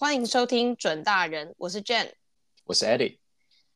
[0.00, 2.08] 欢迎收听准大人，我是 Jan，
[2.64, 3.18] 我是 Eddie。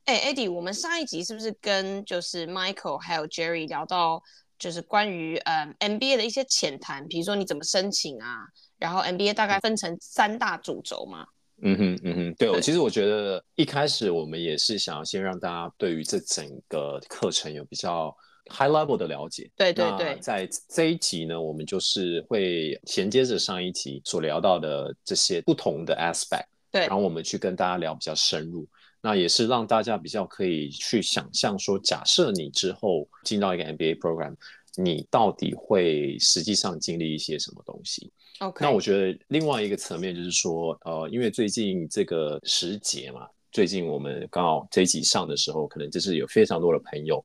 [0.07, 4.23] 哎，Eddie，我们上一集是不是跟就是 Michael 还有 Jerry 聊到，
[4.59, 8.39] 就是关于呃 MBA 的一些浅谈，比如说你怎么申请啊？
[8.79, 11.27] 然后 MBA 大概分成三大主轴嘛？
[11.61, 18.17] 嗯哼，嗯哼，对，我其实我觉得一开始我们也是想要先让大家对于这整个课程有比较
[18.51, 19.51] high level 的了解。
[19.57, 28.67] 对对对，在这一集呢，我们就是会衔接着上一集所聊到的这些不同的 aspect，对，然后我们去跟大家聊比较深入。
[29.01, 34.35] 那也是让大家比较可以去想象说，假设你之后进到一个 MBA program，
[34.77, 38.65] 你到底会实际上经历一些什么东西？OK。
[38.65, 47.23] 那我觉得另外一个层面就是说，呃，因为最近这个时节嘛，最近我们刚好这一集上的时候，可能就是有非常多的朋友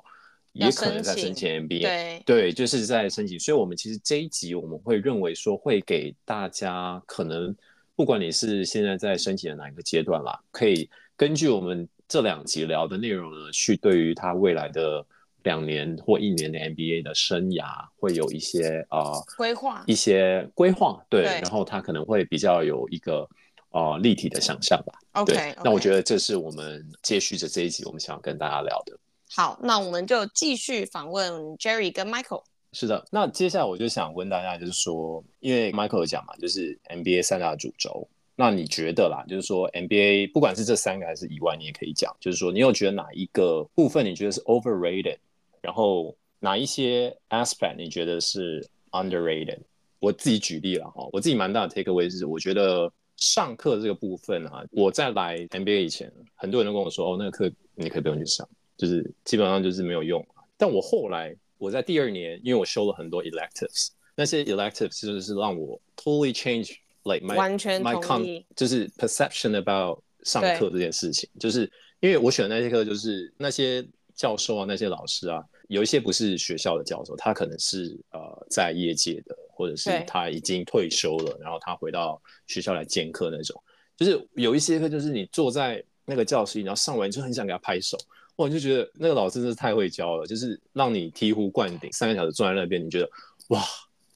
[0.53, 3.39] 也可能在申请 MBA，对，对，就是在申请。
[3.39, 7.55] 所以我们其实这一集我们会认为说，会给大家可能
[7.95, 10.89] 不管你是现在在申请的哪一个阶段啦，可以。
[11.15, 15.05] 根据我们这两集聊的内容呢，去对于他未来的
[15.43, 17.65] 两年或一年的 MBA 的生涯
[17.97, 23.27] 会有一些啊规划，一些规划，对，对，然后他可能会比较有一个
[23.71, 24.93] 呃立体的想象吧。
[25.11, 28.97] OK，对，那我觉得这是我们接续着这一集我们想要跟大家聊的。
[29.31, 32.43] 好，那我们就继续访问 Jerry 跟 Michael。
[32.73, 38.07] 是的，那接下来我就想问大家，就是说，因为 Michael 讲嘛，就是 MBA 三大主轴。
[38.35, 45.17] 那你觉得啦，就是说 MBA 不管是这三个还是以外，你也可以讲，就是说你有觉得哪一个部分你觉得是 overrated，
[45.61, 49.59] 然后哪一些 aspect 你觉得是 underrated？
[49.99, 58.47] 我自己举例了哈，我自己蛮大的 take away 是，我觉得上课这个部分啊，我在来 MBA 以前，很多人都跟我说，哦，那个课你可以不用去上，
[58.79, 60.25] 就是基本上就是没有用。
[60.57, 66.77] 但我后来我在第二年，因为我修了很多 electives，那些 electives 就是让我 totally change。
[67.05, 71.61] Like my, 完全同意，就是 perception about 上课这件事情，就是
[72.01, 83.59] 因为我选的那些课，就是那些教授啊，那些老师啊，有一些不是学校的教授，他可能是呃在业界的，或者是他已经退休了，然后他回到学校来兼课那种。
[83.95, 87.97] 就是有一些课，就是你坐在那个教室里，然后上完就很想给他拍手，
[88.39, 93.09] 哇，你就觉得那个老师真是太会教了，就是让你醍醐灌顶，三个小时坐在那边，你觉得
[93.49, 93.63] 哇。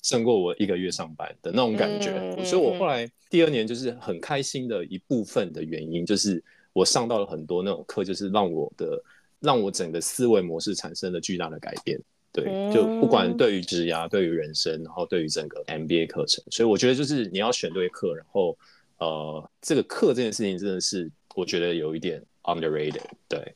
[0.03, 9.01] 胜过我一个月上班的那种感觉，嗯，所以我后来第二年就是很开心的一部分的原因，就是我上到了很多那种课，就是让我的
[9.39, 11.97] 让我整个思维模式产生了巨大的改变。
[12.33, 18.57] 对，就不管对于职涯、对于人生，然后对于整个 MBA 课程，所以我觉得就是你要选对课，然后
[18.97, 23.05] 呃，这个课这件事情真的是我觉得有一点 underrated。
[23.29, 23.55] 对，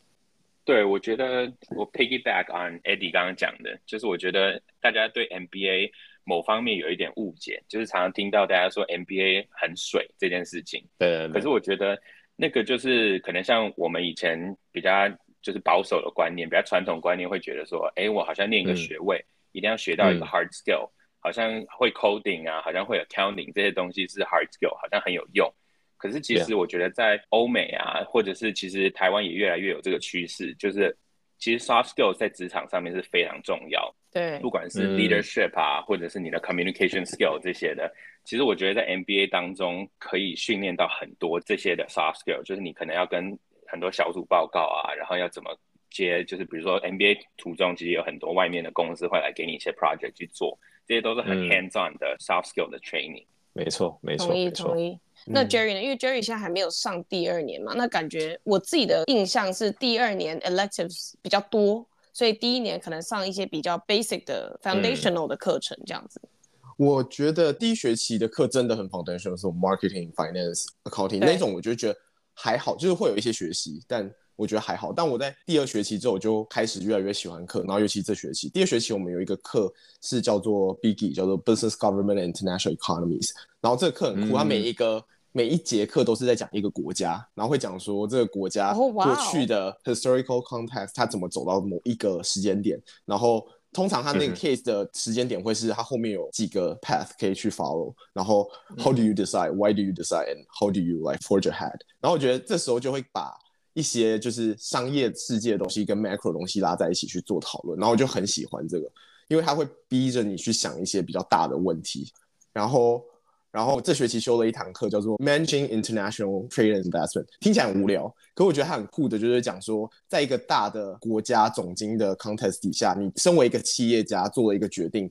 [0.68, 5.90] 对我觉得我 piggyback on Eddie 刚刚讲的，就是我觉得大家对 MBA。
[6.30, 10.84] 某方面有一点误解，就是常常听到大家说 MBA 很水这件事情。
[11.00, 11.32] 对，对，对。
[11.32, 11.98] 可是我觉得
[12.36, 14.38] 那个就是可能像我们以前
[14.74, 15.08] 比较
[15.42, 20.92] 就是保守的观念，比较传统观念会觉得说，哎，我好像念一个学位，嗯、一定要学到一个 hard skill，、嗯、
[21.22, 25.50] 好像会 coding 啊，好像会 accounting 这些东西是 hard skill，好像很有用。
[25.98, 30.96] 可是其实我觉得在欧美啊，或者是其实台湾也越来越有这个趋势，就是
[31.38, 33.94] 其实 soft skills 在职场上面是非常重要。
[34.12, 37.94] 对，不管是 leadership 啊、嗯，或者是你的 communication skill 这些的，
[38.24, 43.38] 其实我觉得在 MBA 当中可以训练到很多这些的 soft skill，就是你可能要跟
[43.68, 45.56] 很多小组报告啊，然后要怎么
[45.90, 50.58] 接，就是比如说 MBA 途中其实有很多外面的公司会来给你一些 project 去做，
[50.88, 53.26] 这些都是很 hands on 的 soft skill 的 training。
[53.64, 55.00] 没错，没错，同意同意。
[55.26, 55.82] 那 Jerry 呢？
[55.82, 61.86] 因为 Jerry 现在还没有上第二年嘛，那感觉我自己的印象是第二年 electives 比较多。
[62.14, 66.30] 所以第一年可能上一些比较 basic 的 foundational 的课程，这样子、嗯。
[66.78, 72.00] 我觉得第一学期的课真的很 foundational，是 marketing、finance、accounting 那种，我就觉得
[72.34, 74.94] 还好，就是会有一些学习，但我觉得还好。
[74.94, 79.70] 但我在第二学期之后，我就开始越来越喜欢课，然后尤其这学期，第二学期我们有一个课
[80.02, 85.00] 是叫做 BIGI，叫做 Business Government and International Economies，然后这个课很酷，它每一个。
[85.00, 85.04] 嗯
[85.34, 98.50] 每一节课都是在讲一个国家，然后会讲说这个国家过去的 historical context，它怎么走到某一个时间点，然后通常它那个 case 的时间点会是它后面有几个 path 可以去 follow，然后
[98.80, 101.78] how do you decide，why do you decide，and how do you like forge ahead？
[102.00, 103.32] 然后我觉得这时候就会把
[103.78, 108.92] 一些就是商业世界的东西跟 macro 东西拉在一起去做讨论，然后我就很喜欢这个，
[109.28, 112.12] 因为它会逼着你去想一些比较大的问题，
[112.52, 113.04] 然后。
[113.50, 125.10] 然后这学期修了一堂课，叫做 Managing International Trade and Investment，听起来很无聊，可我觉得它很酷的，就是讲说，在一个大的国家总经的 context 底下，你身为一个企业家做了一个决定，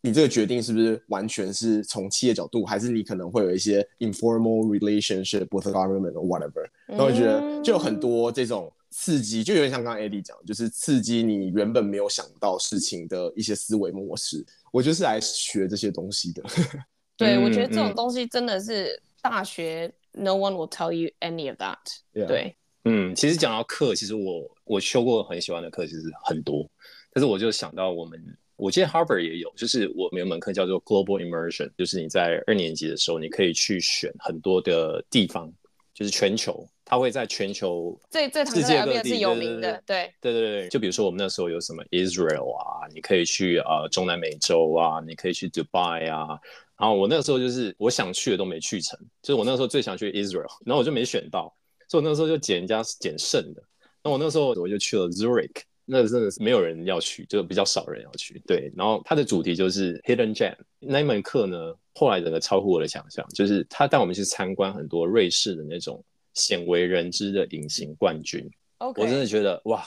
[0.00, 6.64] 你这个决定是不是完全是从企业角度，还是你可能会有一些 informal relationship with the government or whatever？
[6.86, 14.46] 然后我觉得就有很多这种刺激，就有点像刚刚 Eddie 讲，就是刺激你原本没有想到事情的一些思维模式。
[14.70, 16.42] 我就是来学这些东西的。
[17.16, 21.76] 对，我觉得这种东西真的是大学、嗯、，no one will tell you any of that。
[22.12, 22.54] 对，
[22.84, 26.70] 嗯，其实讲到课，其实我我修过很喜欢的课，其实很多，
[27.12, 28.22] 但是我就想到我们。
[28.58, 35.48] 我记得 Harvard 也有，就是我们有门课叫做 Global Immersion，就是你在二年级的时候，你可以去选很多的地方，
[35.94, 46.36] 就是全球，它会在全球这这世界各地是有名的，对对对对，就比如说我们那时候有什么 Israel 啊，你可以去呃中南美洲啊，你可以去 Dubai 啊，
[46.76, 51.54] 然后我那个时候就是我想去的都没去成，就是我那个时候最想去 Israel，然后我就没选到，
[51.88, 53.62] 所以我那个时候就捡人家捡剩的，
[54.02, 55.62] 那我那个时候我就去了 Zurich。
[55.90, 58.40] 那真的是没有人要去，就比较少人要去。
[58.46, 66.04] 对，然后它的主题就是 Hidden Gem 那一门课呢，后来整个超乎我的想象，就是他带我们去参观很多瑞士的那种
[66.34, 68.48] 鲜为人知的隐形冠军。
[68.78, 69.82] 我真的觉得哇，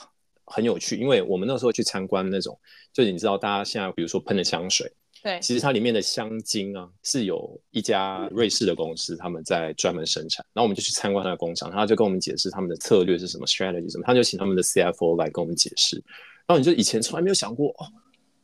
[0.45, 2.59] 很有趣，因为我们那时候去参观那种，
[2.91, 4.91] 就你知道，大家现在比如说喷的香水。
[5.23, 10.43] 对，其实它里面的香精啊，是有一家瑞士的公司，他们在专门生产。
[10.53, 15.95] 然后我们就去参观他的工厂，他就跟我们解释他们的策略是什么，strategy 什么，他就请他们的 CFO 来跟我们解释。
[16.47, 17.85] 然后你就以前从来没有想过，哦，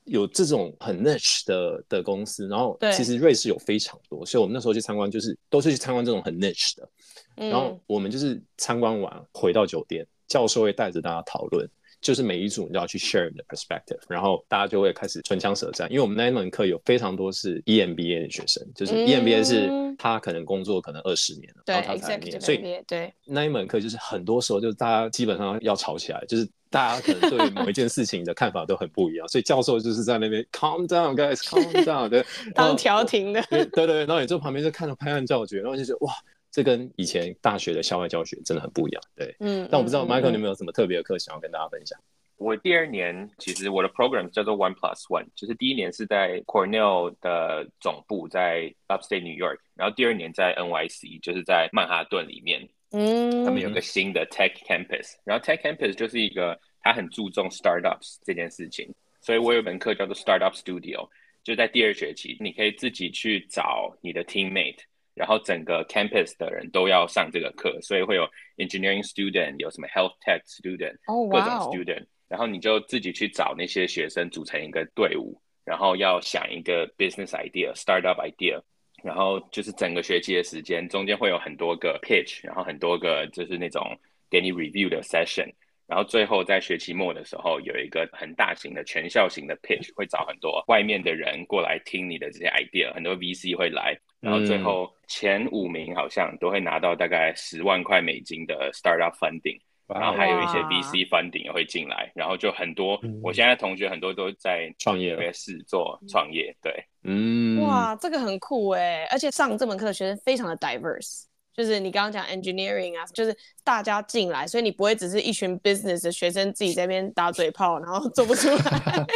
[0.05, 2.47] 有这种很 niche 的的公司。
[2.47, 6.87] 然后其实瑞士有非常多，所以我们那时候去参观，就是都是去参观这种很 niche 的。
[7.35, 11.67] 然后我们就是参观完回到酒店，教授会带着大家讨论。
[11.99, 32.23] 就是每一组你都要去 share 你的 perspective，然后大家就会开始唇枪舌战，因为我们那一门课有非常多是 EMBA 的学生，就是 EMBA 是他可能工作可能二十年了，嗯、然后他才念，所以对那一门课就是很多时候就是大家基本上要吵起来，就是大家可能对某一件事情的看法都很不一样， 所以教授就是在那边 calm down guys，calm down，对，
[32.53, 36.13] 当调停的，对对对，然后你坐旁边就看着拍案叫绝，然后就觉得哇。
[36.57, 39.69] 这跟以前大学的校外教学真的很不一样，对，嗯。
[39.71, 41.95] 但我不知道 Michael 你有没有什么特别的课想要跟大家分享？
[42.37, 55.93] 我第二年其实我的 program 叫做 One Plus One，就是第一年是在 Cornell 的总部在 Upstate New York，然后第二年在 NYC，就是在曼哈顿里面，嗯，他们有个新的 Tech Campus，然后 Tech Campus
[55.93, 61.07] 就是一个他很注重 startups 这件事情，所以我有门课叫做 Startup Studio，
[61.43, 64.79] 就在第二学期，你可以自己去找你的 teammate。
[65.17, 71.31] 然后整个 campus 的人都要上这个课，所以会有 engineering student，有什么 health tech student，oh, wow.
[71.31, 78.61] 各种 student，然后你就自己去找那些学生组成一个队伍，然后要想一个 business idea，startup idea，
[79.03, 83.99] 然后就是整个学期的时间中间会有很多个 pitch，然后很多个就是那种
[84.29, 85.51] 给你 review 的 session，
[85.87, 93.97] 然后最后在学期末的时候有一个很大型的全校型的 pitch，会找很多外面的人过来听你的这些 idea，很多 VC 会来。
[94.19, 99.57] 然后最后前五名好像都会拿到大概十万块美金的 startup funding，
[99.87, 111.23] 然后还有一些 VC funding 也会进来，然后就很多，我现在同学很多都在创业，在试做创业，对，嗯，哇，这个很酷哎，而且上这门课的学生非常的 diverse。
[111.57, 119.07] 就是你刚刚讲 engineering 啊，就是大家进来，所以你不会只是一群 business 的学生自己在那边打嘴炮，然后做不出来，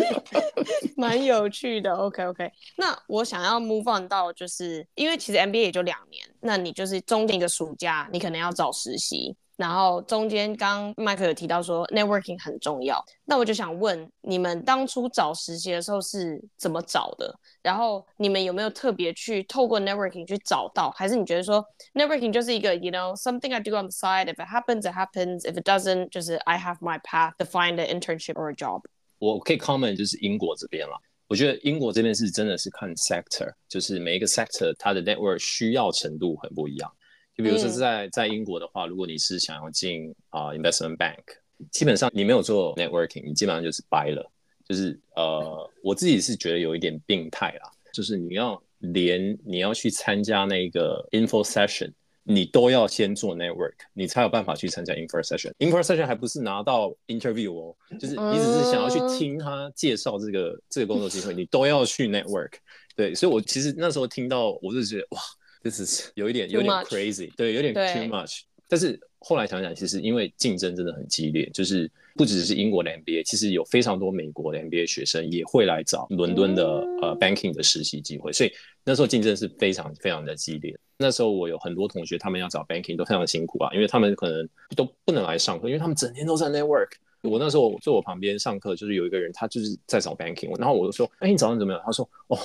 [0.94, 1.94] 蛮有趣的。
[1.94, 9.34] OK OK，那我想要 move on 到，就是因为其实 MBA 也就两年，那你就是中间一个暑假，你可能要找实习。
[9.56, 17.34] 然后中间刚 Mike 有提到说 networking 很重要，那我就想问你们当初找实习的时候是怎么找的？
[17.62, 20.90] 然后你们有没有特别去透过 networking 去找到？
[20.92, 21.64] 还是你觉得说
[21.94, 25.42] networking 就是一个 you know something I do on the side if it happens it happens
[25.42, 28.82] if it doesn't 就是 I have my path to find an internship or a job。
[29.18, 30.98] 我可以 comment 就是英国这边了，
[31.28, 36.90] 我觉得英国这边是真的是看 sector，就是每一个 sector 它的 network 需要程度很不一样。
[37.36, 41.22] 就比如说在在英国的话，如果你是想要进啊、呃、investment bank，
[41.70, 44.30] 基本上你没有做 networking，你基本上就是掰了。
[44.70, 55.52] 就是呃，我自己是觉得有一点病态啦，就是你要连你要去参加那个 info session，你都要先做 network，你才有办法去参加 info session。
[55.58, 62.52] info session 还不是拿到 interview 哦，就是你只是想要去听他介绍这个这个工作机会，你都要去 network。
[62.94, 65.20] 对，所以我其实那时候听到，我就觉得哇。
[65.62, 68.40] 这是有一点有点 crazy，对，有点 too much。
[68.66, 78.52] 但是后来想想，其实因为竞争真的很激烈，就是不只是英国的 MBA，其实有非常多美国的 MBA 学生也会来找伦敦的、嗯、呃 banking 的实习机会，所以
[78.84, 80.78] 那时候竞争是非常非常的激烈。
[80.98, 86.90] 那时候我有很多同学，他们要找 banking 都非常辛苦啊，因为他们可能都不能来上课，因为他们整天都在 network，
[87.22, 92.38] 我那时候坐我旁边上课，就是有一个人，他就是在找 banking，然后我就说：“哎，你早上怎么样？”他说：“哦，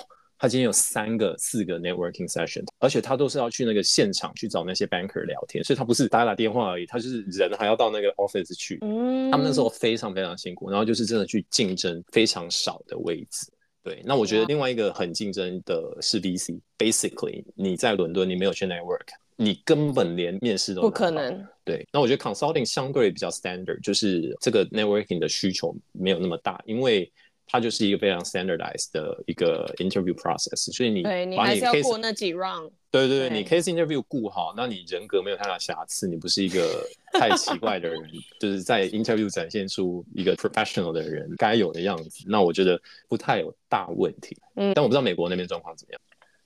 [0.45, 8.77] 他今天有三个、四个 networking session，而且他都是要去那个现场去找那些 banker 聊天，所以他不是打打电话而已，他就是人还要到那个 office 去。
[8.81, 13.51] 嗯，他们那时候非常非常辛苦，然后就是真的去竞争非常少的位置。
[13.81, 19.07] 对，那我觉得另外一个很竞争的是 VC，basically 你在伦敦，你没有去 network。
[19.37, 21.43] 你根本连面试都不可能。
[21.63, 27.11] 对，那我觉得 consulting 相对比较 standard，就是这个 networking 的需求没有那么大，因为
[27.47, 32.71] 它就是一个非常 standardized 的一个 interview process，所以你对你还是要过那几 round。
[32.91, 38.01] 对对对，对你 case interview 顾好，那你人格没有太大瑕疵，你不是一个太奇怪的人，
[38.39, 44.37] 就是在 interview 展现出一个 professional 的人该有的样子，那我觉得不太有大问题。
[44.55, 46.01] 嗯，但我不知道美国那边状况怎么样。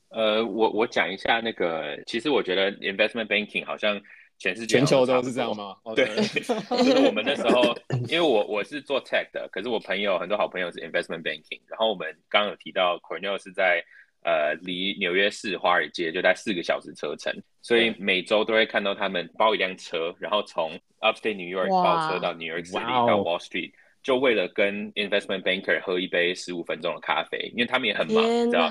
[0.10, 4.02] 呃，我我讲一下那个，其实我觉得 investment banking 好像
[4.40, 5.76] 全世界全球都是这样吗？
[5.96, 7.78] 对，就是我们那时候，
[8.08, 13.84] 因为我我是做 tech 的，可是我朋友很多好朋友是 investment banking，然后我们刚刚有提到 Cornell 是在
[14.24, 28.70] 呃离纽约市华尔街就在四个小时车程，所以每周都会看到他们包一辆车，然后从 Upstate New York 包车到 New York City 到 Wall Street，就为了跟 investment banker 喝一杯十五分钟的咖啡，因为他们也很忙，你知道。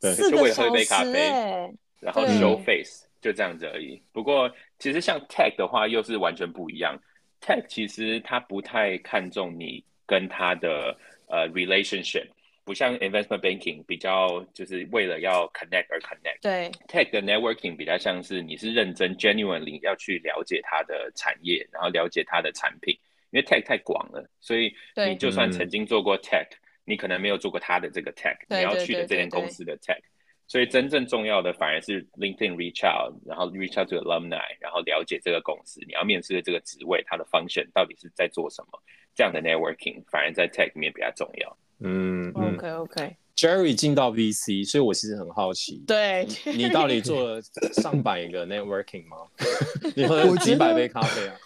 [0.00, 1.28] 对，就为了喝一杯咖啡，
[2.00, 4.02] 然后 show face 就这样子而已。
[4.12, 6.98] 不过其实像 tech 的话，又是完全不一样。
[7.40, 10.96] tech 其实它不太看重你跟它的
[11.28, 12.26] 呃 relationship，
[12.64, 16.40] 不像 investment banking 比较就是为了要 connect 而 connect。
[16.42, 22.98] 对，tech 的 networking 比较像是你是认真 genuinely 要去了解它的产业，然后了解它的产品。
[23.30, 24.74] 因为 tech 太广了，所以
[25.06, 26.46] 你就算曾经做过 tech。
[26.86, 30.00] 你可能没有做过它的这个 tech，你要去的这间公司的 tech，
[30.50, 38.82] 所以真正重要的反而是 LinkedIn reach out，然后 reach out to alumni，然后了解这个公司，你要面试的这个职位，它的 function 到底是在做什么，
[39.14, 41.56] 这样的 networking 反而在 tech 里面比较重要。
[41.78, 43.16] 嗯，嗯，OK OK。
[43.36, 47.40] Jerry 进到 VC，所以我其实很好奇，对你到底做了
[47.72, 49.18] 上百个 networking 吗？
[49.94, 51.36] 你喝了几百杯咖啡啊？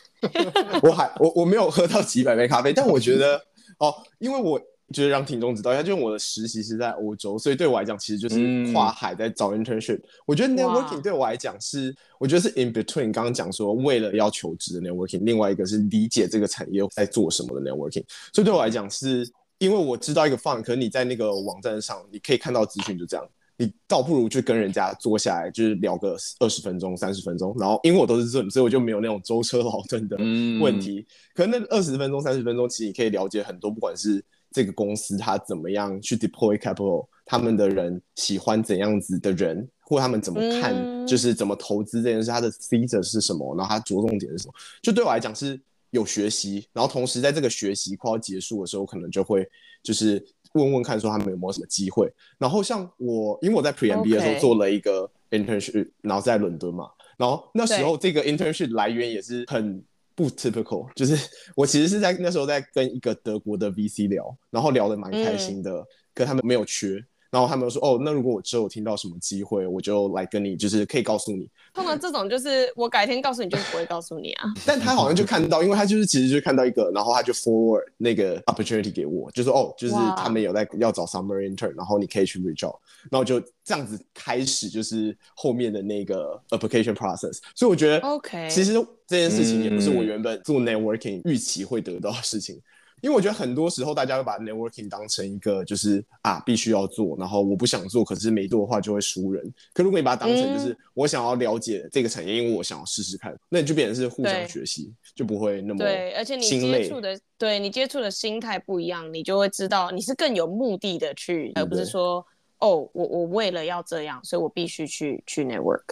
[0.83, 3.37] 我还我我没有喝到几百杯咖啡，但我觉得
[3.81, 4.59] 哦，因为我。
[4.93, 9.97] 就是让听众知道一下，就是我的实习是在欧洲，所以对我来讲，其实就是跨海在找 internship。
[9.97, 13.11] 嗯、我觉得 networking 对我来讲是，我觉得是 in between。
[13.11, 18.05] 刚刚讲说为了要求职的 networking，另外一个是理解这个产业在做什么的 networking。
[18.33, 19.27] 所以对我来讲，是
[19.57, 23.27] 因为我知道一个 fund，可能你在那个网站上你可以看到资讯，就这样，
[23.57, 27.57] 你倒不如去跟人家坐下来，就是聊个二十分钟、三十分钟。
[27.59, 30.17] 然后因为我都是这种，所以我就没有那种舟车劳顿的
[30.61, 30.99] 问题。
[30.99, 34.23] 嗯、可能那二十分钟、三十分钟，其实你可以了解很多，不管是。
[34.55, 37.07] 这个公司他怎么样去 deploy capital？
[37.27, 44.55] 他们的人喜欢怎样子的人，或他们怎么看，嗯、就是怎么投资这件事，他的 thesis 是什么，然后他着重点是什么？
[44.81, 45.59] 就对我来讲是
[45.91, 49.49] 有学习，然后同时在这个学习快要结束的时候，可能就会
[49.83, 52.13] 就是问问看说他们有没有什么机会。
[52.39, 59.83] 然后像我，因为我在 pre MBA 的时候做了一个 internship，然后在伦敦嘛，然后那时候这个 internship 来源也是很。
[60.15, 61.17] 不 typical， 就是
[61.57, 67.05] 我其实是在那时候在跟一个德国的 VC 聊，然后聊得蛮开心的，嗯、可他们没有缺。
[67.35, 74.55] 然后他们说：“哦，那如果我之后听到什么机会，我就来跟你，就是可以告诉你。”通常这种就是我改天告诉你，就是不会告诉你啊。
[74.65, 82.77] 但他好像就看到，因为他就是其实就看到一个，然后他就 forward 那个 opportunity 给我，就说：“哦，就是他们有在要找 summer intern，然后你可以去 reach out。”
[83.11, 87.41] 然后就这样子开始就是后面的那个 application process。
[87.57, 88.75] 所以我觉得，OK，其实
[89.09, 92.61] 这件事情也不是我原本做 networking 预期会得到的事情。
[93.05, 99.45] 因为我觉得很多时候大家会把 networking 当成一个就是啊必须要做，然后我不想做，可是没做的话就会输人。
[99.75, 106.13] 可如果你把它当成就是我想要了解这个产业，因为我想要试试看，那你就变成是互相学习，就不会那么对。
[106.15, 112.25] 而且你接触的对你接触的心态不一样，你就会知道你是更有目的的去，而不是说
[112.61, 115.83] 哦我我为了要这样，所以我必须去去 network。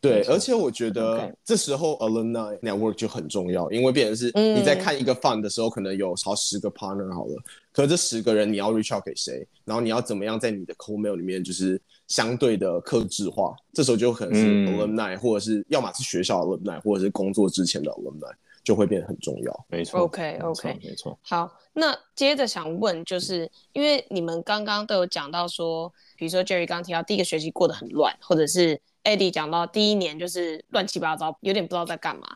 [0.00, 7.36] 对，而且我觉得这时候 alumni network 就很重要，因为变成是你在看一个 fund 的时候，可能有好十个 partner 好了，
[7.70, 11.78] 可是这十个人你要 reach out 给谁，然后你要怎么样在你的 cold mail 里面就是
[12.08, 19.66] 相对的克制化，这时候就可能是 alumni，或者是要么是学校 alumni，或者是工作之前的 alumni，就会变得很重要。
[19.68, 21.18] 没错，OK OK，没错。
[21.22, 32.26] 好，那接着想问，就是因为你们刚刚都有讲到说，比如说 Jerry 刚刚提到第一个学期过得很乱，或者是 Eddie 讲到第一年就是乱七八糟，有点不知道在干嘛。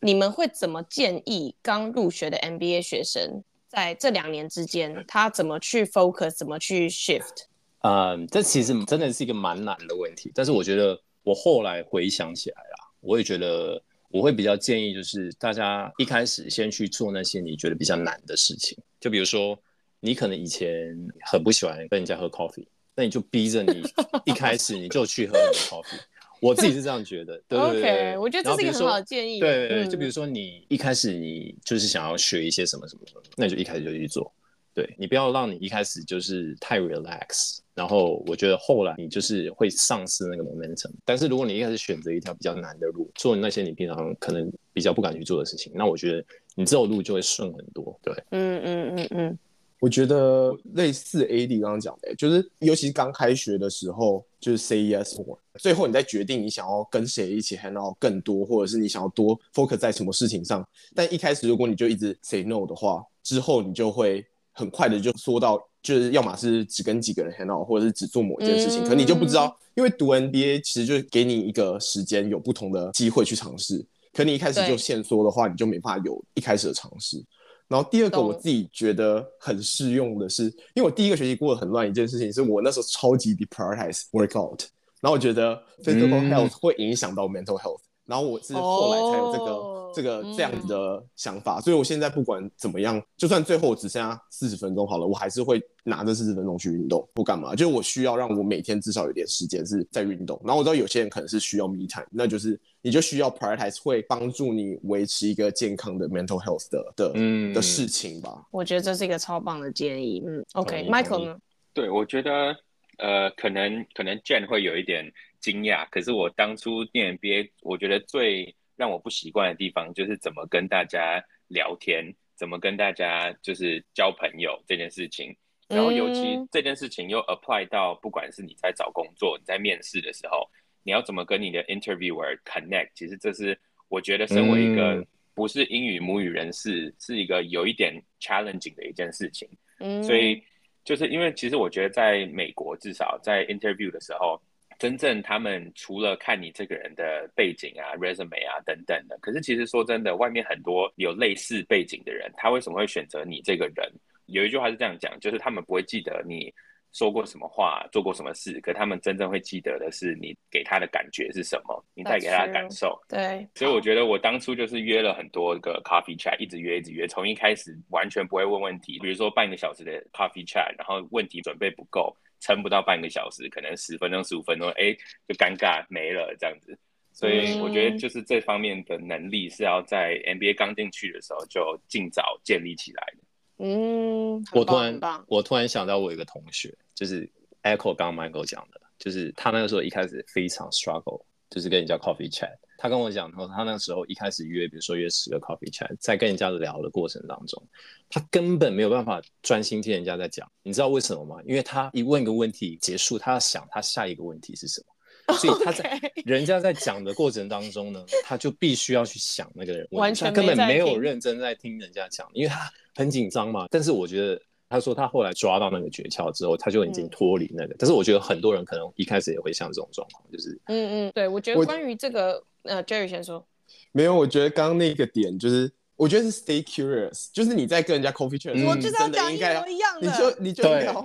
[0.00, 7.46] 你们会怎么建议刚入学的 MBA 学生在这两年之间，他怎么去 focus，怎么去 shift？
[7.80, 10.30] 嗯，这其实真的是一个蛮难的问题。
[10.34, 13.82] 但是我觉得我后来回想起来啦，我也觉得
[14.14, 19.58] 我会比较建议就是大家一开始先去做那些你觉得比较难的事情，就比如说
[19.98, 20.96] 你可能以前
[21.32, 23.82] 很不喜欢跟人家喝 coffee，那你就逼着你
[24.24, 25.98] 一开始你就去喝那个 coffee。
[26.40, 29.40] 我自己是这样觉得，对对对，我觉得这是一个很好的建议。
[29.40, 34.32] 对对对，就比如说你一开始你就是想要学一些什么什么什么，那你就一开始就去做。
[34.72, 40.90] 对，你不要让你一开始就是太 relax，然后我觉得后来你就是会丧失那个 momentum。
[41.04, 47.98] 但是如果你一开始选择一条比较难的路，做那些你平常可能比较不敢去做的事情，那我觉得你这条路就会顺很多。
[48.02, 49.38] 对，嗯嗯嗯嗯，
[49.80, 60.64] 我觉得类似 AD 刚刚讲的，就是尤其是刚开学的时候，就是 say yes more，最后你再决定你想要跟谁一起 hang out 更多，或者是你想要多 focus 在什么事情上。
[60.94, 64.24] 但一开始如果你就一直 say no 的话，之后你就会。
[64.56, 68.82] 很快的就缩到，就是要么是只跟几个人 hang out，或者是只做某一件事情。
[68.82, 73.84] 嗯、可你就不知道，因为读 NBA 其实就是给你一个时间，有不同的机会去尝试。
[74.12, 77.22] 可你一开始就限缩的话，你就没办法有一开始的尝试。
[77.68, 84.66] 然后第二个我自己觉得很适用的是，因为我第一个学期过得很乱，一件事情是我那时候超级 deprioritize workout，
[85.00, 87.80] 然后我觉得 physical health 会影响到 mental health。
[88.06, 100.38] 然后我是后来才有这个、哦、这个这样子的想法，嗯、所以我现在不管怎么样，就算最后只剩下四十分钟好了，我还是会拿这四十分钟去运动，不干嘛，就是我需要让我每天至少有点时间是在运动。
[100.44, 108.46] 然后我知道有些人可能是需要 me time，那就是你就需要 prioritize 会帮助你维持一个健康的 mental health 的的、嗯、的事情吧。
[108.50, 110.22] 我觉得这是一个超棒的建议。
[110.26, 111.36] 嗯，OK，Michael 呢？
[111.72, 112.54] 对，我觉得
[112.98, 115.10] 呃，可能可能 Jen 会有一点。
[115.44, 122.02] 惊讶，可是我当初念 MBA，我觉得最让我不习惯的地方就是怎么跟大家聊天，
[122.34, 125.36] 怎么跟大家就是交朋友这件事情。
[125.68, 130.48] 然后尤其这件事情又 apply 到不管是你在找工作、你在面试的时候，
[130.82, 139.46] 你要怎么跟你的 interviewer connect，其实这是我觉得身为一个不是英语母语人士，是一个有一点 challenging 的一件事情。
[139.80, 140.42] 嗯，所以
[140.84, 144.40] 就是因为其实我觉得在美国，至少在 interview 的时候。
[144.84, 153.90] 真正他们除了看你这个人的背景啊、resume 啊等等的，可是其实说真的，外面很多有类似背景的人，他为什么会选择你这个人？
[154.26, 156.52] 有一句话是这样讲，就是他们不会记得你
[156.92, 163.00] 说过什么话、做过什么事，可他们真正会记得的是你给他的感觉是什么，你带给他的感受。
[163.08, 172.14] 对，所以我觉得我当初就是约了很多个 coffee chat，一直约一直约，从一开始完全不会问问题，比如说半个小时的 coffee chat，然后问题准备不够。
[172.44, 174.92] 撑不到半个小时，可能十分钟、十五分钟，哎，
[175.26, 176.78] 就尴尬没了这样子。
[177.10, 183.64] 所以我觉得就是这方面的能力是要在 NBA 刚进去的时候就尽早建立起来的。
[183.64, 187.26] 嗯，我突然我突然想到我一个同学，就是
[187.62, 192.52] Echo 刚刚 Michael 讲的，就是他那个时候一开始非常 struggle，就是跟人家 coffee chat。
[192.84, 197.66] 他跟我讲，然后他那个时候一开始约，比如说约十个 coffee chat，在跟人家聊的过程当中，
[198.10, 200.46] 他根本没有办法专心听人家在讲。
[200.62, 201.36] 你知道为什么吗？
[201.46, 204.84] 因为他一问一个问题结束，他要想他下一个问题是什
[205.26, 213.66] 么，所以他在 人家在讲的过程当中呢，他就必须要去想那个人，完全他根本没有认真在听人家讲，因为他很紧张嘛。
[213.70, 214.38] 但是我觉得。
[214.68, 217.74] 他说他后来抓到那个诀窍之后，他就已经脱离那个。
[217.74, 223.46] 嗯、但是我觉得很多人可能一开始也会像这种状况，就是嗯嗯，对，我觉得关于这个，呃，Jerry 先说。
[223.92, 229.68] 没有，我觉得刚刚那个点就是，我觉得是 stay curious，就是你在跟人家 coffee chat，我就是要讲一样的，
[230.00, 230.62] 你就你就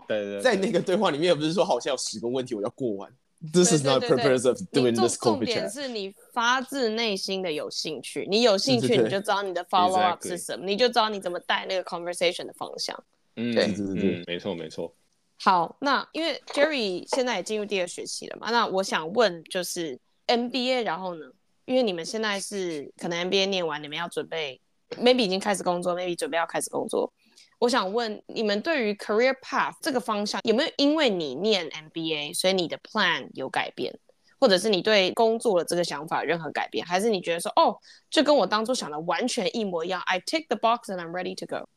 [0.07, 3.11] 对，在那个对话里面，不是说好像有十个问题我要过完。
[3.53, 5.45] This is not purpose of doing this coffee chat。
[5.45, 13.01] 重点是你发自内心的有兴趣，你有兴趣你就知道你的 follow up 是什么，你就知道你怎么带那个 conversation 的方向。
[13.39, 14.93] 嗯，对，嗯，没错，没错。
[15.41, 19.97] 好，那因为 Jerry 现在也进入第二学期了嘛，那我想问，就是
[20.27, 21.25] MBA，然后呢？
[21.65, 24.59] 因为你们现在是可能 MBA 念完，你们要准备
[24.97, 27.13] ，maybe 已经开始工作，maybe 准备要开始工作。
[27.59, 33.97] 我想问你们对于 career path 这个方向有没有因为你念 MBA，所以你的 plan 有改变，
[34.39, 37.77] 或者是你对工作的这个想法任何改变，还是你觉得说，哦，
[38.09, 41.69] 就跟我当初想的完全一模一样，I take the box and I'm ready to go。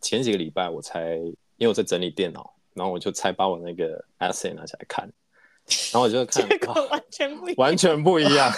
[0.00, 5.10] 前几个礼拜我才，因为我在整理电脑，然后我就才把我那个 essay 拿起来看，
[5.92, 6.48] 然后我就看，
[6.88, 8.52] 完全不一样，完全不一样。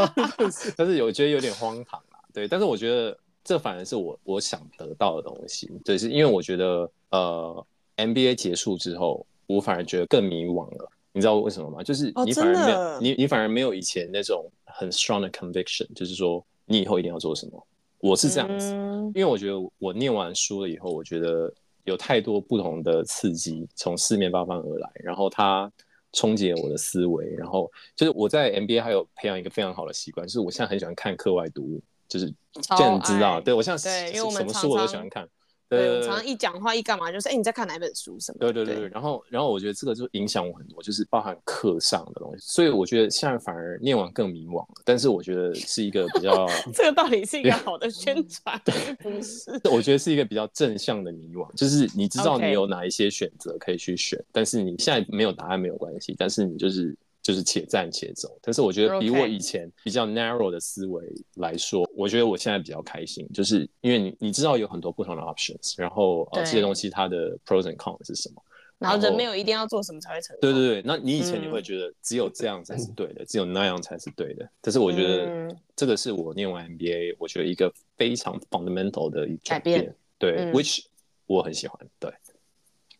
[0.76, 10.90] 但是我觉得有点荒唐啊，对，但是我觉得这反而是我我想得到的东西，对，是因为我觉得呃 MBA 结束之后，我反而觉得更迷惘了。
[11.12, 11.82] 你知道为什么吗？
[11.82, 17.66] 就是你反而没有、哦、你你反而没有以前那种很 strong 的 conviction，就是说你以后一定要做什么。
[17.98, 21.52] 我是这样子，嗯、因为我觉得我念完书了以后，我觉得
[21.84, 25.70] 有太多不同的刺激从四面八方而来，然后它
[26.12, 27.34] 冲击了我的思维。
[27.36, 32.32] 然后就是我在 MBA 还有培养一个非常好的习惯，就是我现在很喜欢看课外读物，就是
[32.76, 35.28] 这样知道，对我现在什么书我都喜欢看。
[35.68, 38.38] 对，我常常一讲话一干嘛，就是哎，你在看哪本书什么？
[38.38, 38.88] 对对对对。
[38.88, 42.44] 然后，然后我觉得这个就影响我很多，就是包含课上的东西。
[42.46, 44.74] 所以我觉得现在反而念完更迷惘了。
[44.84, 48.60] 但是我觉得是一个比较， 这个到底是一个好的宣传，
[49.00, 49.50] 不是？
[49.70, 56.96] 我觉得是一个比较正向的迷惘，就是你知道你有哪一些选择可以去选，但是你现在没有答案没有关系，但是你就是。
[57.26, 68.40] 就是且战且走，但是我觉得比我以前比较 narrow 的思维来说.我觉得我现在比较开心，就是因为你你知道有很多不同的 options，然后呃这些东西它的 pros and cons 是什么，
[68.78, 70.40] 然后人没有一定要做什么才会成功。
[70.40, 80.84] 对对对，那你以前你会觉得只有这样才是对的，嗯、只有那样才是对的，但是我觉得这个是我念完 MBA，我觉得一个非常 fundamental 的一转变，对、嗯、，which
[81.26, 81.76] 我很喜欢。
[81.98, 82.08] 对，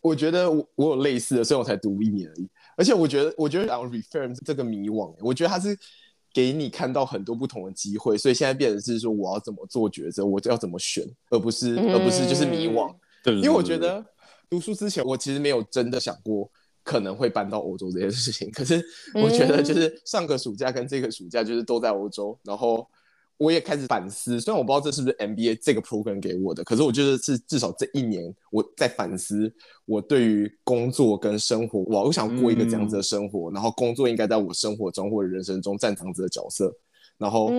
[0.01, 2.49] 我觉得我我有类似的，所以我才读一年而已。
[2.77, 5.77] 而且我觉得，我觉得 on refirm 这个迷惘，我觉得它是
[6.31, 12.95] 给你看到很多不同的机会，所以现在变成是说我要怎么做抉择，我要怎么选，而不是、嗯、而不是就是迷惘。
[13.23, 14.05] 对，因为我觉得
[14.49, 16.49] 读书之前，我其实没有真的想过
[16.83, 18.49] 可能会搬到欧洲这件事情。
[18.51, 18.81] 可是
[19.15, 22.87] 我觉得，就是上个暑假跟这个暑假，就是都在欧洲，然后。
[23.37, 29.53] 我也开始反思，虽然我不知道这是不是 MBA 这个 program 给我的，可是我觉得是至少这一年我在反思
[29.85, 36.73] 我对于工作跟生活，我我想过一个这样子的生活，嗯、然后工作应该在我生活中或者人生中占这样子的角色，
[37.17, 37.51] 然后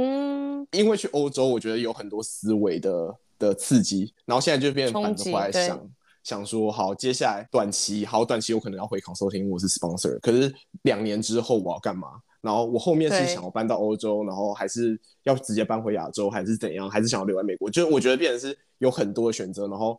[0.73, 5.91] 因为去欧洲，我觉得有很多思维的的刺激，然后现在就变成反着回来想
[6.25, 12.09] 想说，好，接下来短期好短期我可能要回 consulting，我是 sponsor，可是两年之后我要干嘛？
[12.41, 16.89] 然后我后面是想要搬到欧洲，然后还是要直接搬回亚洲，还是怎样？
[16.91, 17.71] 还是想要留在美国？
[17.71, 19.67] 就是我觉得变成是有很多的选择。
[19.69, 19.99] 然后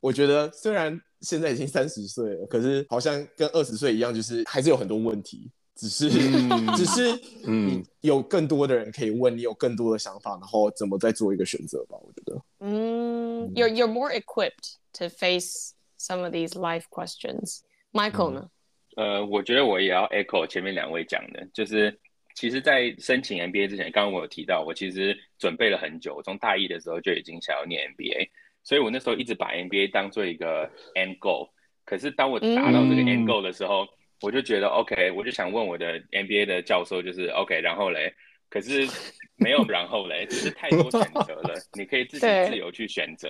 [0.00, 5.50] 我觉得虽然现在已经三十岁了，可是好像跟二十岁一样，就是还是有很多问题。
[5.76, 11.96] 只是，嗯、只是，嗯，有更多的人可以问你，有更多的想法，然后怎么再做一个选择吧？
[12.02, 17.60] 我觉得，嗯，you're you're more equipped to face some of these life questions.
[17.92, 18.50] Michael 呢？
[18.96, 21.96] 嗯呃，我觉得我也要 echo 前面两位讲的，就是
[22.34, 28.28] 其实，在申请 MBA 之前，刚刚我有提到，我其实准备了很久，我从大一的时候就已经想要念 MBA，
[28.62, 31.50] 所以我那时候一直把 MBA 当做一个 end goal。
[31.84, 33.88] 可是当我达到这个 end goal 的时候，嗯、
[34.22, 38.12] 我就觉得 OK，我就想问我的 MBA 的教授，就是 OK，然后嘞，
[38.48, 38.86] 可是
[39.36, 43.28] 没有然后嘞，只是太多选择了，你可以自己 自由去选择，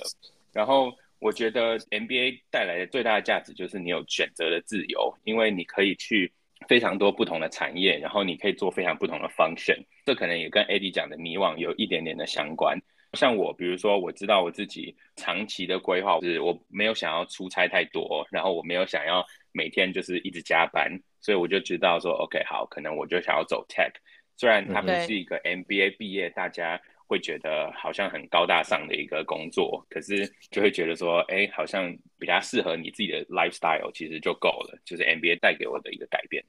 [0.52, 0.92] 然后。
[1.20, 6.32] 我觉得 MBA 带来的最大的价值就是你有选择的自由，因为你可以去
[6.66, 9.78] 非常多不同的产业，然后你可以做非常不同的 function。
[10.06, 12.76] 这可能也跟 Eddie 讲的迷惘有一点点的相关。
[13.12, 23.92] 像我，比如说我知道我自己长期的规划是我没有想要出差太多，然后我没有想要每天就是一直加班，所以我就知道说 OK 好，可能我就想要走 tech。
[24.36, 26.80] 虽然他不是一个 MBA 毕业，大家。
[27.10, 34.78] 会觉得好像很高大上的一个工作，可是就会觉得说，哎，好像比较适合你自己的 lifestyle，其实就够了。
[34.84, 36.44] 就是 MBA 带给我的一个改变。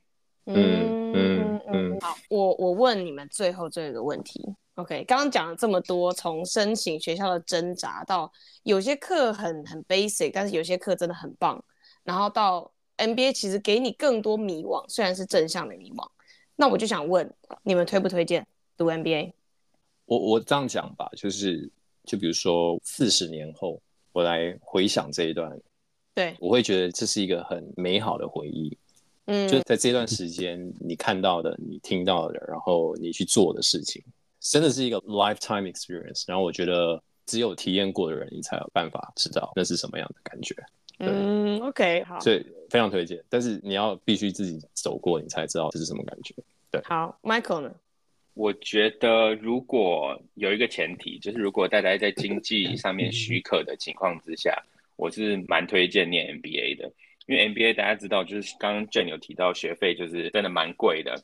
[0.46, 2.00] 嗯嗯嗯。
[2.00, 4.40] 好，我我问你们最后这个问题。
[4.76, 11.64] OK，刚刚讲了这么多，从申请学校的挣扎到有些课很很 basic，但是有些课真的很棒，
[12.04, 16.08] 然后到 MBA 其实给你更多迷惘，虽然是正向的迷惘。
[16.56, 18.46] 那我就想问你们推不推荐
[18.78, 19.34] 读 MBA？
[20.12, 21.72] 我我这样讲吧，就是
[22.04, 25.58] 就比如说四十年后，我来回想这一段，
[26.14, 28.78] 对，我会觉得这是一个很美好的回忆。
[29.28, 34.04] 嗯，就在这段时间，你看到的、你听到的，然后你去做的事情，
[34.42, 36.26] 真的是一个 lifetime experience。
[36.28, 40.54] 然后我觉得，只有体验过的人，你才有办法知道那是什么样的感觉。
[41.00, 43.24] 嗯，OK，好，所以非常推荐。
[43.30, 46.36] 但是你要必须自己走过，你才知道这是什么感觉。
[46.70, 47.74] 对，好，Michael 呢？
[48.34, 54.58] 我觉得如果有一个前提，就是如果大家在经济上面许可的情况之下，
[54.96, 56.92] 我是蛮推荐念 MBA 的。
[57.28, 61.16] 因为 MBA 大家知道，就是刚刚 Jen 有提到学费就是真的蛮贵的。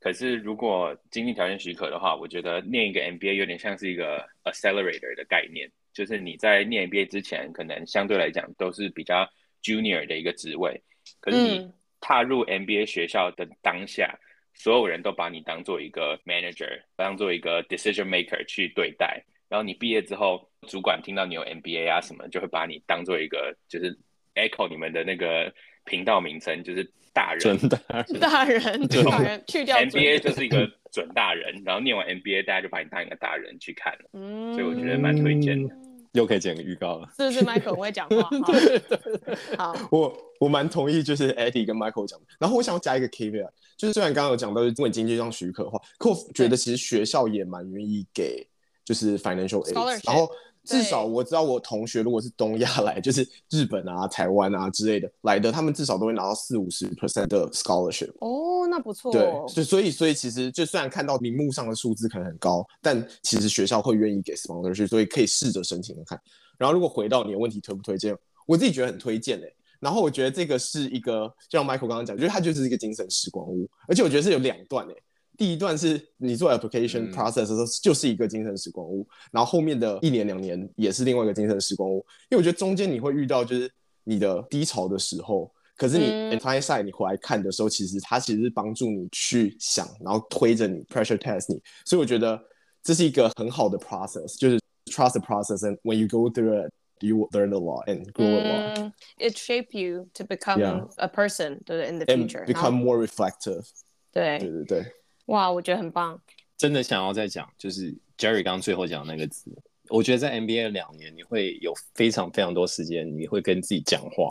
[0.00, 9.28] 可是如果经济条件许可的话，我觉得念一个 MBA 有点像是一个 accelerator 的概念，就是你在念 MBA 之前，可能相对来讲都是比较
[9.62, 10.82] junior 的一个职位。
[11.20, 11.70] 可是你
[12.00, 14.18] 踏入 MBA 学校的当下，
[14.54, 19.24] 所有人都把你当做一个 manager，当做一个 decision maker 去对待。
[19.48, 23.98] 然后你毕业之后，主管听到你有 MBA 啊什么，就会把你当做一个，就是
[24.34, 25.52] echo 你们的那个
[25.84, 27.40] 频道名称，就是大人。
[27.40, 31.62] 准大人，大人，大人，去掉 MBA 就是一个准大人。
[31.66, 34.08] 然后念完 MBA，大家就把你当一个大人去看了。
[34.14, 35.74] 嗯，所以我觉得蛮推荐的。
[36.12, 42.26] 又可以剪个预告了，是不是？Michael 会讲话， 对对对，好，我我蛮同意，就是 Eddie 跟 Michael 讲的。
[42.38, 43.48] 然后我想要加一个 caveat，
[43.78, 48.46] 就是虽然刚刚有讲到，因为经济上许可的话，可我觉得其实学校也蛮愿意给，
[48.84, 50.00] 就是 financial aid。
[50.04, 50.30] 然后
[50.64, 58.10] 至少我知道我同学如果是东亚来，就是日本啊、台湾啊之类的来的，他们至少都会拿到四五十 percent 的 scholarship。
[58.20, 59.12] 哦，那不错。
[59.12, 66.20] 对，就所以所以其实就虽然看到名目上的数字可能很高，但其实学校会愿意给 scholarship，所以可以试着申请看。
[66.58, 69.54] 然后如果回到你的问题推不推荐，我自己觉得很推荐诶。
[69.80, 75.02] 然后我觉得这个是一个，就像 Michael 刚刚讲，就是它就是一个精神时光屋，而且我觉得是有两段诶。
[75.37, 81.97] 第一段是你做 application process 的时候，就是一个精神时光屋，嗯、然后后面的一年两年也是另外一个精神时光屋，
[82.29, 83.71] 因为我觉得中间你会遇到就是
[84.03, 92.41] 你的低潮的时候，可是你 entire side 你回来看的时候，其实它其实是帮助你去想，然后推着你 pressure test 你，所以我觉得
[92.81, 97.85] 这是一个很好的 process，就是 trust the process and when you go through it you will learn a lot
[97.85, 98.93] and grow a lot、嗯。
[99.19, 100.87] It shape you to become Yeah.
[100.97, 103.67] a person 对 in the future and become more reflective。
[104.11, 104.93] 对对对对。
[105.32, 106.20] 哇，我觉得很棒。
[106.58, 109.50] 真的想要再讲，就是 Jerry 刚刚最后讲的那个字，
[109.88, 114.28] 我觉得在 NBA 两年，你会有非常非常多时间，你会跟自己讲话。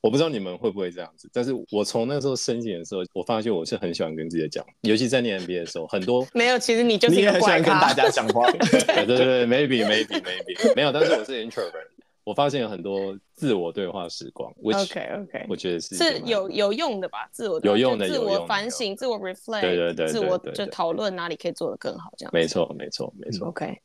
[0.00, 8.50] 我不知道你们会不会这样子，但是我从那时候申请的时候，我发现我是很喜欢跟自己讲，尤其在念 NBA 的时候，很多没有，其实你就是你也很喜欢跟大家讲话。
[8.96, 11.84] 对对对，maybe maybe maybe 没有，但是我是 introvert。
[12.22, 17.26] 我发现有很多自我对话时光，OK OK，我觉得是是有有用的吧？
[17.32, 22.30] 自我有用的，自我反省，自我 reflect，对对对，自我就讨论哪里可以做得更好，这样。
[22.32, 23.48] 没错没错没错。
[23.48, 23.80] OK，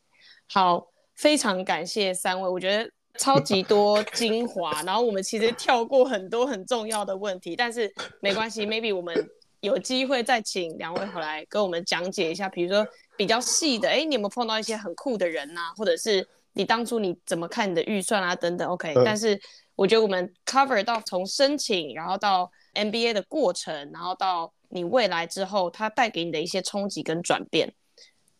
[0.50, 9.16] 好，非常感谢三位，我觉得超级多 精华，然后我们其实跳过很多很重要的问题，但是没关系，maybe 我们
[9.62, 16.28] 有机会再请两位回来跟我们讲解一下，比如说比较细的，哎，你有没有碰到一些很酷的人呐、啊，或者是？
[16.56, 18.36] 你当初你怎么看你的预算啊？
[18.36, 19.04] 等等，OK、嗯。
[19.06, 19.40] 但是
[19.76, 27.74] 我觉得我们 cover 到从申请，然后到 NBA 的过程，然后到你未来之后，它带给你的一些冲击跟转变，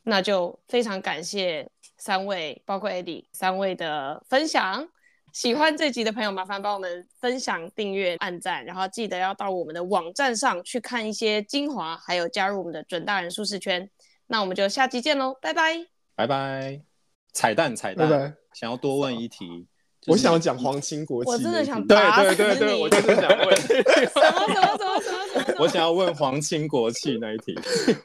[0.04, 4.88] 那就非常感谢三位，包括 Eddie 三位的分享。
[5.34, 13.90] 喜欢这集的朋友，麻烦帮我们分享、订阅、按赞，然后记得要到我们的网站上去看一些精华，还有加入我们的准大人舒适圈。
[14.28, 16.95] 那我们就下期见喽，拜拜，拜拜。
[17.36, 19.68] 彩蛋彩蛋，想要多问一题，
[20.08, 21.30] 我想要讲皇亲国戚。
[21.30, 27.54] 我真的想对对对对，我就是想问 什么什么什么什么，我想要问皇亲国戚那一题。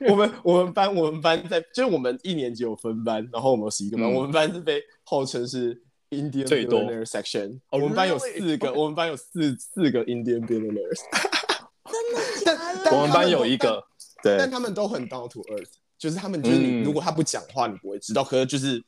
[0.09, 7.61] 我 们我们班我们班在就是我们一年级有分班，然后我们有十一个班，我们班是被号称是 Indian billionaire section。
[7.71, 11.01] 我们班有四个，我们班有四四个 Indian billionaires。
[12.45, 12.83] 真的？
[12.85, 13.81] 但我们班有一个，
[14.25, 18.83] 对，但他们都很 down to earth，就是他们就是你如果他不讲话，你不会知道，可是就是。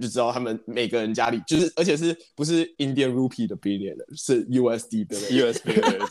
[0.00, 6.06] 就知道他们每个人家里就是，而且是不是 Indian Rupee 的 billion 是 USD 的 USD 的，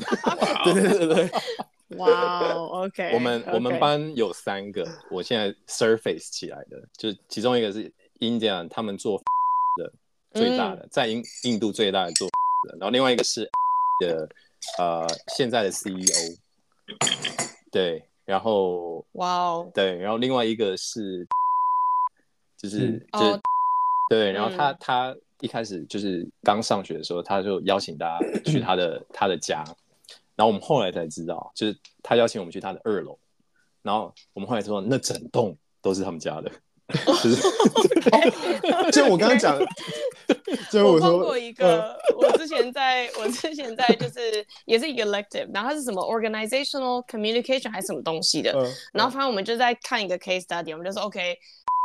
[0.63, 9.22] 对对对对，哇，OK，我们我们班有三个，我现在 surface 起来的，就其中一个是 Indian，他们做
[9.78, 9.91] 的
[10.34, 12.30] 最大的，在印印度最大的做
[12.69, 13.43] 的，然后另外一个是
[14.00, 14.30] 的
[14.78, 16.38] 呃现在的 CEO，
[17.69, 21.28] 对，然后哇哦，对，然后另外一个是
[22.58, 23.41] 就是就是。
[24.10, 29.63] 对，然后他、嗯、他一开始就是刚上学的时候，他就邀请大家去他的他的家，
[30.36, 33.18] 然后我们后来才知道，就是他邀请我们去他的二楼，
[33.82, 36.52] 然后我们后来说那整栋都是他们家的，
[37.22, 37.42] 就是，
[38.92, 39.58] 就我刚刚讲，
[40.72, 51.39] 就我碰过一个，我之前在我之前在就是也是一个 elective，然后他是什么 organizational communication 还是什么东西的，嗯、然后反正我们就在看一个 case study，我们就说 OK。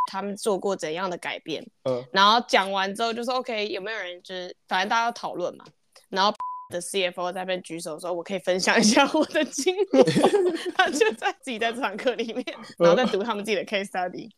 [0.09, 1.63] 他们做过怎样的改变？
[1.85, 5.65] 嗯，然后讲完之后就说 OK，有没有人就是反正大家要讨论嘛。
[6.09, 6.35] 然后
[6.71, 10.03] 的 CFO 在那边举手说：“我可以分享一下我的经历。
[10.75, 12.45] ”他就在自己在这堂课里面，
[12.79, 14.31] 然后在读他们自己的 case study。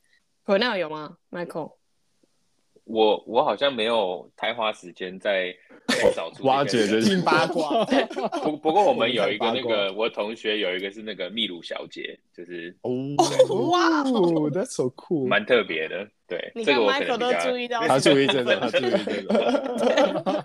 [0.44, 1.76] Cornell 有吗？Michael？
[2.90, 5.54] 我我好像没有太花时间在
[6.14, 7.84] 找出挖掘这些八卦。
[8.42, 12.90] 不不过我们有一个那个，我同学有一个是那个秘鲁小姐，就是哦
[13.70, 14.02] 哇，
[14.50, 16.08] That's so cool，蛮特别的。
[16.26, 20.44] 对，你看 Michael 都注意到，他注意这个，他注意这个。